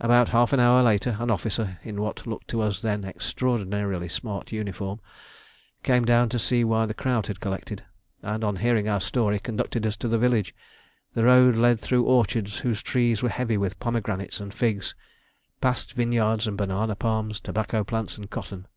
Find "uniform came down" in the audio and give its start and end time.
4.50-6.30